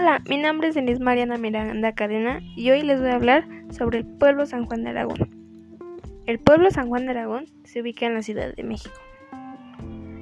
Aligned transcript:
Hola, 0.00 0.22
mi 0.30 0.38
nombre 0.38 0.68
es 0.68 0.74
Denise 0.74 1.02
Mariana 1.02 1.36
Miranda 1.36 1.92
Cadena 1.92 2.40
y 2.56 2.70
hoy 2.70 2.80
les 2.80 3.02
voy 3.02 3.10
a 3.10 3.16
hablar 3.16 3.46
sobre 3.68 3.98
el 3.98 4.06
pueblo 4.06 4.46
San 4.46 4.64
Juan 4.64 4.82
de 4.82 4.88
Aragón. 4.88 5.28
El 6.24 6.38
pueblo 6.38 6.70
San 6.70 6.88
Juan 6.88 7.04
de 7.04 7.10
Aragón 7.10 7.44
se 7.64 7.82
ubica 7.82 8.06
en 8.06 8.14
la 8.14 8.22
Ciudad 8.22 8.54
de 8.54 8.62
México. 8.62 8.94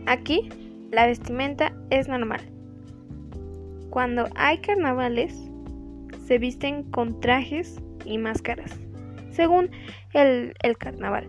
Aquí, 0.06 0.48
la 0.90 1.06
vestimenta 1.06 1.72
es 1.90 2.08
normal. 2.08 2.40
Cuando 3.90 4.28
hay 4.34 4.58
carnavales, 4.58 5.48
se 6.26 6.38
visten 6.38 6.82
con 6.90 7.20
trajes 7.20 7.80
y 8.04 8.18
máscaras, 8.18 8.76
según 9.30 9.70
el, 10.12 10.54
el 10.64 10.76
carnaval. 10.76 11.28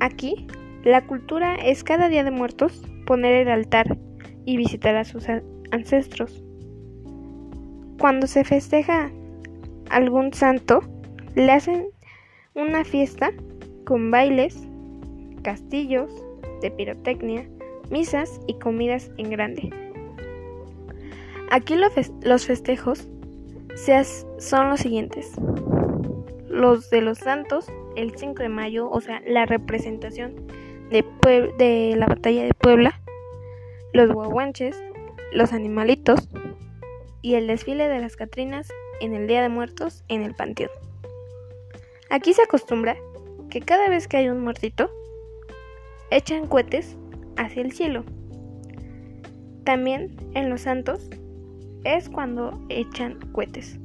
Aquí, 0.00 0.46
la 0.82 1.06
cultura 1.06 1.56
es 1.56 1.84
cada 1.84 2.08
día 2.08 2.24
de 2.24 2.30
muertos 2.30 2.82
poner 3.04 3.34
el 3.34 3.48
altar 3.48 3.98
y 4.46 4.56
visitar 4.56 4.96
a 4.96 5.04
sus 5.04 5.26
ancestros. 5.70 6.43
Cuando 8.04 8.26
se 8.26 8.44
festeja 8.44 9.10
algún 9.88 10.34
santo, 10.34 10.82
le 11.36 11.50
hacen 11.50 11.86
una 12.52 12.84
fiesta 12.84 13.32
con 13.86 14.10
bailes, 14.10 14.68
castillos 15.42 16.12
de 16.60 16.70
pirotecnia, 16.70 17.48
misas 17.88 18.42
y 18.46 18.58
comidas 18.58 19.10
en 19.16 19.30
grande. 19.30 19.70
Aquí 21.50 21.76
los 21.76 22.44
festejos 22.44 23.08
son 24.36 24.68
los 24.68 24.80
siguientes. 24.80 25.32
Los 26.50 26.90
de 26.90 27.00
los 27.00 27.16
santos, 27.16 27.72
el 27.96 28.14
5 28.18 28.42
de 28.42 28.50
mayo, 28.50 28.90
o 28.90 29.00
sea, 29.00 29.22
la 29.26 29.46
representación 29.46 30.34
de, 30.90 31.06
de 31.56 31.94
la 31.96 32.04
batalla 32.04 32.44
de 32.44 32.52
Puebla, 32.52 33.00
los 33.94 34.12
guaguanches, 34.12 34.78
los 35.32 35.54
animalitos 35.54 36.28
y 37.24 37.36
el 37.36 37.46
desfile 37.46 37.88
de 37.88 38.00
las 38.00 38.16
Catrinas 38.16 38.68
en 39.00 39.14
el 39.14 39.26
Día 39.26 39.40
de 39.40 39.48
Muertos 39.48 40.04
en 40.08 40.22
el 40.24 40.34
Panteón. 40.34 40.68
Aquí 42.10 42.34
se 42.34 42.42
acostumbra 42.42 42.98
que 43.48 43.62
cada 43.62 43.88
vez 43.88 44.06
que 44.06 44.18
hay 44.18 44.28
un 44.28 44.42
muertito, 44.42 44.90
echan 46.10 46.46
cohetes 46.46 46.98
hacia 47.38 47.62
el 47.62 47.72
cielo. 47.72 48.04
También 49.64 50.14
en 50.34 50.50
los 50.50 50.60
santos 50.60 51.08
es 51.84 52.10
cuando 52.10 52.60
echan 52.68 53.18
cohetes. 53.32 53.78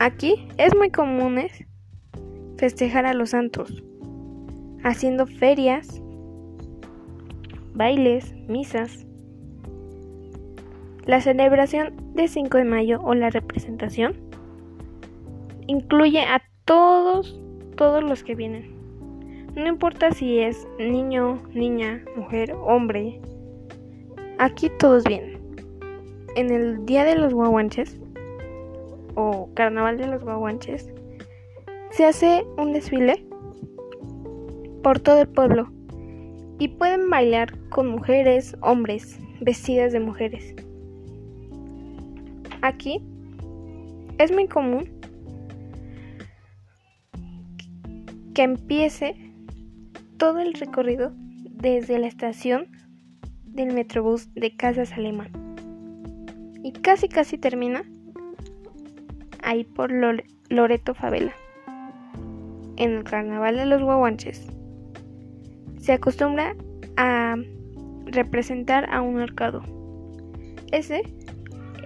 Aquí 0.00 0.48
es 0.58 0.74
muy 0.74 0.90
común 0.90 1.40
festejar 2.56 3.06
a 3.06 3.14
los 3.14 3.30
santos, 3.30 3.80
haciendo 4.82 5.24
ferias, 5.28 6.02
bailes, 7.74 8.34
misas. 8.48 9.06
La 11.06 11.20
celebración 11.20 11.94
de 12.14 12.28
5 12.28 12.58
de 12.58 12.64
mayo 12.64 13.00
o 13.02 13.14
la 13.14 13.30
representación 13.30 14.14
incluye 15.66 16.20
a 16.20 16.42
todos, 16.64 17.40
todos 17.76 18.02
los 18.02 18.22
que 18.22 18.34
vienen. 18.34 18.74
No 19.54 19.66
importa 19.66 20.12
si 20.12 20.40
es 20.40 20.68
niño, 20.78 21.42
niña, 21.54 22.04
mujer, 22.16 22.52
hombre. 22.52 23.20
Aquí 24.38 24.70
todos 24.78 25.04
vienen. 25.04 25.40
En 26.36 26.50
el 26.50 26.84
Día 26.86 27.04
de 27.04 27.16
los 27.16 27.34
Guaguanches 27.34 27.98
o 29.14 29.48
Carnaval 29.54 29.96
de 29.96 30.06
los 30.06 30.22
Guaguanches 30.22 30.92
se 31.90 32.04
hace 32.04 32.44
un 32.56 32.72
desfile 32.72 33.26
por 34.82 35.00
todo 35.00 35.20
el 35.20 35.28
pueblo 35.28 35.68
y 36.58 36.68
pueden 36.68 37.08
bailar 37.10 37.58
con 37.70 37.88
mujeres, 37.88 38.56
hombres, 38.60 39.18
vestidas 39.40 39.92
de 39.92 40.00
mujeres. 40.00 40.54
Aquí 42.62 43.00
es 44.18 44.32
muy 44.32 44.48
común 44.48 44.88
que 48.34 48.42
empiece 48.42 49.14
todo 50.18 50.38
el 50.40 50.54
recorrido 50.54 51.12
desde 51.50 51.98
la 51.98 52.06
estación 52.06 52.68
del 53.44 53.72
Metrobús 53.72 54.32
de 54.34 54.56
Casas 54.56 54.92
Alemán 54.92 55.30
y 56.62 56.72
casi 56.72 57.08
casi 57.08 57.38
termina 57.38 57.84
ahí 59.42 59.64
por 59.64 59.90
Loreto 60.48 60.94
Favela 60.94 61.32
en 62.76 62.92
el 62.92 63.04
carnaval 63.04 63.56
de 63.56 63.66
los 63.66 63.82
guaguanches 63.82 64.46
se 65.80 65.92
acostumbra 65.94 66.54
a 66.96 67.36
representar 68.06 68.92
a 68.92 69.00
un 69.00 69.18
arcado. 69.18 69.62
Ese 70.72 71.02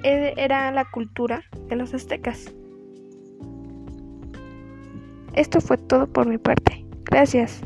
eh, 0.04 0.34
era 0.36 0.70
la 0.70 0.84
cultura 0.90 1.42
de 1.68 1.76
los 1.76 1.94
aztecas. 1.94 2.52
Esto 5.32 5.62
fue 5.62 5.78
todo 5.78 6.06
por 6.06 6.26
mi 6.26 6.36
parte. 6.36 6.84
Gracias. 7.04 7.62